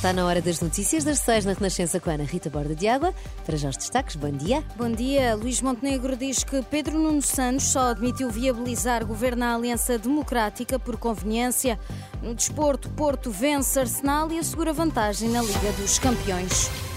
Está 0.00 0.14
na 0.14 0.24
hora 0.24 0.40
das 0.40 0.60
notícias 0.60 1.04
das 1.04 1.18
seis 1.18 1.44
na 1.44 1.52
Renascença 1.52 2.00
com 2.00 2.08
Ana 2.08 2.24
Rita 2.24 2.48
Borda 2.48 2.74
de 2.74 2.88
Água. 2.88 3.12
Para 3.44 3.54
já 3.58 3.68
os 3.68 3.76
destaques, 3.76 4.16
bom 4.16 4.30
dia. 4.30 4.64
Bom 4.74 4.90
dia. 4.90 5.34
Luís 5.34 5.60
Montenegro 5.60 6.16
diz 6.16 6.42
que 6.42 6.62
Pedro 6.62 6.98
Nuno 6.98 7.20
Santos 7.20 7.66
só 7.66 7.90
admitiu 7.90 8.30
viabilizar 8.30 9.04
governo 9.04 9.40
na 9.40 9.54
Aliança 9.54 9.98
Democrática 9.98 10.78
por 10.78 10.96
conveniência. 10.96 11.78
No 12.22 12.34
desporto, 12.34 12.88
Porto 12.88 13.30
vence 13.30 13.78
Arsenal 13.78 14.32
e 14.32 14.38
assegura 14.38 14.72
vantagem 14.72 15.28
na 15.28 15.42
Liga 15.42 15.70
dos 15.78 15.98
Campeões. 15.98 16.89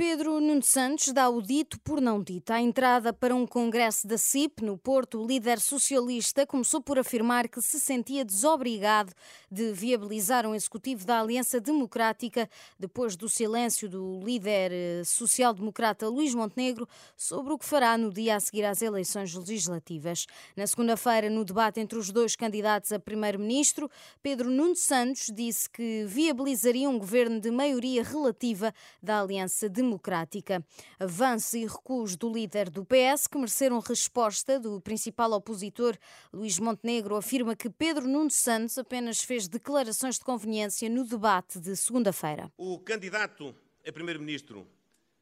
Pedro 0.00 0.40
Nuno 0.40 0.62
Santos 0.62 1.12
dá 1.12 1.28
o 1.28 1.42
dito 1.42 1.78
por 1.80 2.00
não 2.00 2.22
dito. 2.22 2.52
À 2.54 2.58
entrada 2.58 3.12
para 3.12 3.34
um 3.34 3.46
congresso 3.46 4.08
da 4.08 4.16
CIP 4.16 4.64
no 4.64 4.78
Porto, 4.78 5.20
o 5.20 5.26
líder 5.26 5.60
socialista 5.60 6.46
começou 6.46 6.80
por 6.80 6.98
afirmar 6.98 7.46
que 7.46 7.60
se 7.60 7.78
sentia 7.78 8.24
desobrigado 8.24 9.12
de 9.52 9.74
viabilizar 9.74 10.46
um 10.46 10.54
executivo 10.54 11.04
da 11.04 11.20
Aliança 11.20 11.60
Democrática 11.60 12.48
depois 12.78 13.14
do 13.14 13.28
silêncio 13.28 13.90
do 13.90 14.18
líder 14.24 14.72
eh, 14.72 15.02
social-democrata 15.04 16.08
Luís 16.08 16.34
Montenegro 16.34 16.88
sobre 17.14 17.52
o 17.52 17.58
que 17.58 17.66
fará 17.66 17.98
no 17.98 18.10
dia 18.10 18.36
a 18.36 18.40
seguir 18.40 18.64
às 18.64 18.80
eleições 18.80 19.34
legislativas. 19.34 20.24
Na 20.56 20.66
segunda-feira, 20.66 21.28
no 21.28 21.44
debate 21.44 21.78
entre 21.78 21.98
os 21.98 22.10
dois 22.10 22.34
candidatos 22.34 22.90
a 22.90 22.98
primeiro-ministro, 22.98 23.90
Pedro 24.22 24.48
Nuno 24.48 24.76
Santos 24.76 25.26
disse 25.30 25.68
que 25.68 26.06
viabilizaria 26.06 26.88
um 26.88 26.98
governo 26.98 27.38
de 27.38 27.50
maioria 27.50 28.02
relativa 28.02 28.72
da 29.02 29.20
Aliança 29.20 29.68
Democrática 29.68 29.89
democrática. 29.90 30.64
Avanço 30.98 31.56
e 31.56 31.66
recuos 31.66 32.16
do 32.16 32.32
líder 32.32 32.70
do 32.70 32.84
PS 32.84 33.26
que 33.26 33.36
mereceram 33.36 33.80
resposta 33.80 34.60
do 34.60 34.80
principal 34.80 35.32
opositor. 35.32 35.98
Luís 36.32 36.58
Montenegro 36.58 37.16
afirma 37.16 37.56
que 37.56 37.68
Pedro 37.68 38.06
Nuno 38.06 38.30
Santos 38.30 38.78
apenas 38.78 39.22
fez 39.22 39.48
declarações 39.48 40.16
de 40.18 40.24
conveniência 40.24 40.88
no 40.88 41.04
debate 41.04 41.58
de 41.58 41.74
segunda-feira. 41.74 42.52
O 42.56 42.78
candidato 42.78 43.54
a 43.86 43.92
primeiro-ministro 43.92 44.66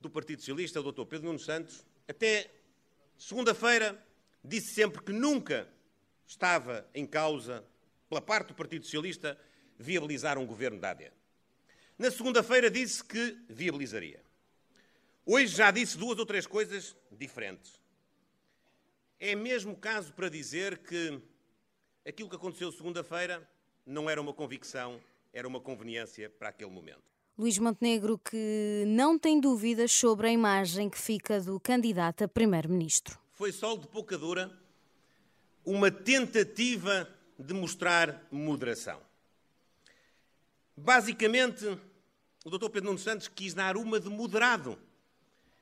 do 0.00 0.10
Partido 0.10 0.40
Socialista, 0.40 0.80
o 0.80 0.92
Dr. 0.92 1.04
Pedro 1.04 1.26
Nuno 1.26 1.38
Santos, 1.38 1.84
até 2.06 2.50
segunda-feira 3.16 3.98
disse 4.44 4.74
sempre 4.74 5.02
que 5.02 5.12
nunca 5.12 5.68
estava 6.26 6.86
em 6.94 7.06
causa, 7.06 7.64
pela 8.08 8.20
parte 8.20 8.48
do 8.48 8.54
Partido 8.54 8.84
Socialista, 8.84 9.38
viabilizar 9.78 10.36
um 10.36 10.46
governo 10.46 10.78
da 10.78 10.90
AD. 10.90 11.10
Na 11.98 12.10
segunda-feira 12.10 12.70
disse 12.70 13.04
que 13.04 13.36
viabilizaria. 13.48 14.22
Hoje 15.24 15.54
já 15.54 15.70
disse 15.70 15.98
duas 15.98 16.18
ou 16.18 16.26
três 16.26 16.46
coisas 16.46 16.96
diferentes. 17.12 17.80
É 19.18 19.34
mesmo 19.34 19.76
caso 19.76 20.12
para 20.14 20.28
dizer 20.28 20.78
que 20.78 21.20
aquilo 22.06 22.28
que 22.28 22.36
aconteceu 22.36 22.72
segunda-feira 22.72 23.46
não 23.84 24.08
era 24.08 24.20
uma 24.20 24.32
convicção, 24.32 25.00
era 25.32 25.46
uma 25.46 25.60
conveniência 25.60 26.30
para 26.30 26.48
aquele 26.48 26.70
momento. 26.70 27.02
Luís 27.38 27.58
Montenegro 27.58 28.18
que 28.18 28.84
não 28.86 29.18
tem 29.18 29.40
dúvidas 29.40 29.92
sobre 29.92 30.28
a 30.28 30.30
imagem 30.30 30.88
que 30.88 30.98
fica 30.98 31.40
do 31.40 31.60
candidato 31.60 32.24
a 32.24 32.28
primeiro-ministro. 32.28 33.18
Foi 33.32 33.52
sol 33.52 33.78
de 33.78 33.88
pouca 33.88 34.16
dura 34.18 34.50
uma 35.64 35.90
tentativa 35.90 37.08
de 37.38 37.54
mostrar 37.54 38.26
moderação. 38.30 39.00
Basicamente, 40.76 41.66
o 42.44 42.50
Dr. 42.50 42.70
Pedro 42.70 42.86
Nuno 42.86 42.98
Santos 42.98 43.28
quis 43.28 43.52
dar 43.52 43.76
uma 43.76 44.00
de 44.00 44.08
moderado 44.08 44.78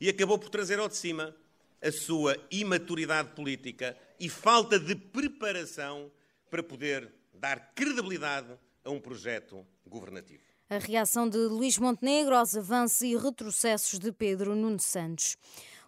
e 0.00 0.08
acabou 0.08 0.38
por 0.38 0.48
trazer 0.48 0.78
ao 0.78 0.88
de 0.88 0.96
cima 0.96 1.34
a 1.82 1.92
sua 1.92 2.36
imaturidade 2.50 3.30
política 3.34 3.96
e 4.18 4.28
falta 4.28 4.78
de 4.78 4.94
preparação 4.94 6.10
para 6.50 6.62
poder 6.62 7.12
dar 7.34 7.72
credibilidade 7.74 8.52
a 8.84 8.90
um 8.90 9.00
projeto 9.00 9.66
governativo. 9.86 10.42
A 10.68 10.78
reação 10.78 11.28
de 11.28 11.38
Luís 11.38 11.78
Montenegro 11.78 12.34
aos 12.34 12.54
avanços 12.56 13.00
e 13.00 13.16
retrocessos 13.16 13.98
de 13.98 14.12
Pedro 14.12 14.54
Nuno 14.54 14.78
Santos. 14.78 15.36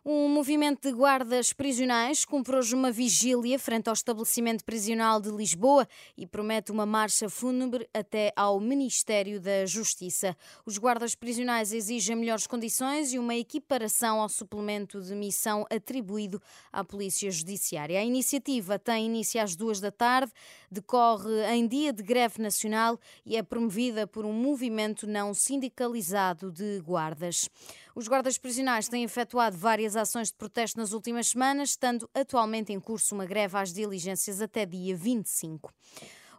Um 0.04 0.28
movimento 0.28 0.88
de 0.88 0.92
guardas 0.92 1.52
prisionais 1.52 2.24
cumpre 2.24 2.56
hoje 2.56 2.74
uma 2.74 2.90
vigília 2.90 3.56
frente 3.56 3.86
ao 3.86 3.92
estabelecimento 3.92 4.64
prisional 4.64 5.20
de 5.20 5.30
Lisboa 5.30 5.86
e 6.18 6.26
promete 6.26 6.72
uma 6.72 6.84
marcha 6.84 7.30
fúnebre 7.30 7.88
até 7.94 8.32
ao 8.34 8.58
Ministério 8.58 9.40
da 9.40 9.64
Justiça. 9.64 10.36
Os 10.66 10.76
guardas 10.76 11.14
prisionais 11.14 11.72
exigem 11.72 12.16
melhores 12.16 12.48
condições 12.48 13.12
e 13.12 13.18
uma 13.20 13.36
equiparação 13.36 14.20
ao 14.20 14.28
suplemento 14.28 15.00
de 15.00 15.14
missão 15.14 15.64
atribuído 15.70 16.42
à 16.72 16.82
Polícia 16.82 17.30
Judiciária. 17.30 18.00
A 18.00 18.04
iniciativa 18.04 18.80
tem 18.80 19.06
início 19.06 19.40
às 19.40 19.54
duas 19.54 19.78
da 19.78 19.92
tarde, 19.92 20.32
decorre 20.68 21.44
em 21.52 21.64
dia 21.64 21.92
de 21.92 22.02
greve 22.02 22.42
nacional 22.42 22.98
e 23.24 23.36
é 23.36 23.42
promovida 23.44 24.04
por 24.04 24.26
um 24.26 24.32
movimento 24.32 25.06
não 25.06 25.32
sindicalizado 25.32 26.50
de 26.50 26.80
guardas. 26.80 27.48
Os 27.94 28.08
guardas 28.08 28.38
prisionais 28.38 28.88
têm 28.88 29.04
efetuado 29.04 29.56
várias 29.56 29.91
ações 29.96 30.28
de 30.28 30.34
protesto 30.34 30.78
nas 30.78 30.92
últimas 30.92 31.28
semanas, 31.28 31.70
estando 31.70 32.08
atualmente 32.14 32.72
em 32.72 32.80
curso 32.80 33.14
uma 33.14 33.26
greve 33.26 33.56
às 33.56 33.72
diligências 33.72 34.40
até 34.40 34.64
dia 34.66 34.96
25. 34.96 35.72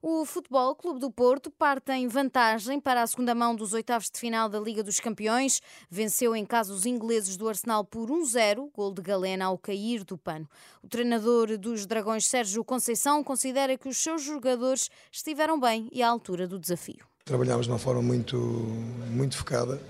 O 0.06 0.25
Futebol 0.25 0.75
Clube 0.75 1.00
do 1.00 1.09
Porto 1.09 1.50
parte 1.50 1.94
em 1.94 2.09
vantagem 2.09 2.78
para 2.78 3.02
a 3.02 3.08
segunda 3.08 3.34
mão 3.34 3.56
dos 3.56 3.72
oitavos 3.72 4.09
de 4.09 4.19
final 4.19 4.50
da 4.50 4.59
Liga 4.59 4.84
dos 4.84 5.00
Campeões. 5.00 5.62
Venceu 5.90 6.36
em 6.36 6.46
casa 6.46 6.74
os 6.74 6.86
ingleses 6.86 7.38
do 7.38 7.47
Arsenal 7.47 7.86
por 7.86 8.09
1-0, 8.09 8.69
gol 8.74 8.94
de 8.94 9.02
Galena 9.02 9.46
ao 9.46 9.58
cair 9.58 10.03
do 10.03 10.18
pano. 10.18 10.46
O 10.84 10.90
treinador 10.90 11.58
dos 11.58 11.85
Dragões, 11.85 12.28
Sérgio 12.28 12.66
Conceição, 12.66 13.24
considera 13.24 13.78
que 13.78 13.88
os 13.88 13.97
seus 13.97 14.22
jogadores 14.22 14.90
estiveram 15.09 15.58
bem 15.58 15.88
e 15.90 16.03
à 16.03 16.09
altura 16.09 16.50
do 16.50 16.59
desafio. 16.59 17.06
Trabalhámos 17.24 17.66
de 17.66 17.72
uma 17.72 17.80
forma 17.80 18.02
muito, 18.02 18.35
muito 19.09 19.38
focada 19.38 19.81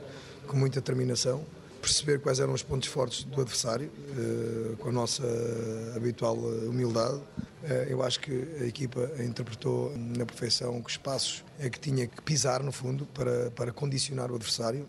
com 0.46 0.56
muita 0.56 0.80
determinação, 0.80 1.44
perceber 1.84 2.20
quais 2.20 2.40
eram 2.40 2.54
os 2.54 2.64
pontos 2.64 2.88
fortes 2.88 3.26
do 3.26 3.42
adversário, 3.42 3.92
eh, 4.18 4.76
com 4.80 4.88
a 4.88 4.92
nossa 4.92 5.24
habitual 5.94 6.38
humildade. 6.38 7.20
Eh, 7.62 7.88
eu 7.90 8.02
acho 8.02 8.22
que 8.22 8.32
a 8.62 8.66
equipa 8.66 9.12
interpretou 9.20 9.92
na 9.98 10.26
perfeição 10.26 10.82
que 10.82 10.90
espaços 10.90 11.44
é 11.60 11.70
que 11.70 11.78
tinha 11.78 12.08
que 12.08 12.22
pisar, 12.22 12.64
no 12.64 12.72
fundo, 12.72 13.06
para, 13.08 13.52
para 13.52 13.74
condicionar 13.74 14.32
o 14.32 14.36
adversário. 14.36 14.88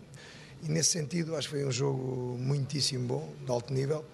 E 0.63 0.69
nesse 0.69 0.91
sentido, 0.91 1.35
acho 1.35 1.49
que 1.49 1.55
foi 1.55 1.65
um 1.65 1.71
jogo 1.71 2.37
muitíssimo 2.39 3.05
bom, 3.05 3.33
de 3.43 3.51
alto 3.51 3.73
nível. 3.73 4.05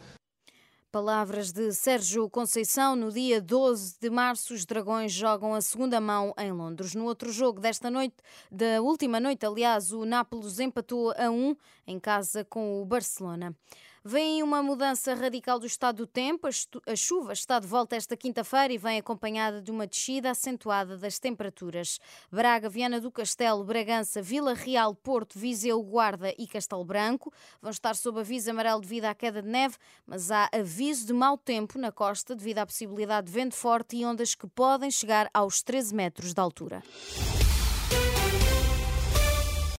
Palavras 0.92 1.54
de 1.54 1.72
Sérgio 1.72 2.30
Conceição. 2.30 2.98
No 2.98 3.14
dia 3.14 3.40
12 3.40 3.96
de 3.98 4.10
março, 4.10 4.54
os 4.54 4.66
Dragões 4.66 5.14
jogam 5.14 5.54
a 5.56 5.62
segunda 5.62 6.02
mão 6.02 6.34
em 6.38 6.52
Londres. 6.52 6.94
No 6.94 7.06
outro 7.06 7.32
jogo 7.32 7.62
desta 7.62 7.90
noite, 7.90 8.18
da 8.52 8.82
última 8.82 9.18
noite, 9.18 9.46
aliás, 9.46 9.94
o 9.94 10.04
Nápoles 10.04 10.60
empatou 10.60 11.14
a 11.16 11.32
um 11.32 11.56
em 11.88 11.98
casa 11.98 12.44
com 12.44 12.82
o 12.82 12.86
Barcelona. 12.86 13.56
Vem 14.04 14.42
uma 14.42 14.64
mudança 14.64 15.14
radical 15.14 15.60
do 15.60 15.68
estado 15.68 15.98
do 15.98 16.08
tempo. 16.08 16.48
A 16.48 16.96
chuva 16.96 17.34
está 17.34 17.60
de 17.60 17.68
volta 17.68 17.96
esta 17.96 18.18
quinta-feira 18.18 18.74
e 18.74 18.78
vem 18.78 18.98
acompanhada 18.98 19.62
de 19.62 19.70
uma 19.70 19.86
descida 19.86 20.32
acentuada 20.32 20.98
das 20.98 21.20
temperaturas. 21.20 22.00
Braga, 22.32 22.68
Viana 22.68 23.00
do 23.00 23.12
Castelo, 23.12 23.64
Bragança, 23.64 24.20
Vila 24.20 24.56
Real, 24.56 24.96
Porto, 24.96 25.38
Viseu, 25.38 25.80
Guarda 25.84 26.34
e 26.36 26.48
Castelo 26.48 26.84
Branco 26.84 27.32
vão 27.62 27.70
estar 27.70 27.96
sob 27.96 28.20
aviso 28.20 28.50
amarelo 28.50 28.82
devido 28.82 29.06
à 29.06 29.14
queda 29.14 29.40
de 29.40 29.48
neve, 29.48 29.76
mas 30.04 30.32
há 30.32 30.50
aviso 30.52 31.06
de 31.06 31.14
mau 31.14 31.38
tempo 31.38 31.78
na 31.78 31.92
costa 31.92 32.36
devido 32.36 32.58
à 32.58 32.66
possibilidade 32.66 33.28
de 33.28 33.34
vento 33.34 33.54
forte 33.54 33.98
e 33.98 34.04
ondas 34.04 34.34
que 34.34 34.48
podem 34.48 34.90
chegar 34.90 35.30
aos 35.32 35.62
13 35.62 35.94
metros 35.94 36.34
de 36.34 36.42
altura. 36.42 36.82